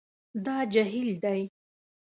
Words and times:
دا 0.45 0.55
جهیل 0.73 1.09
دی 1.23 1.41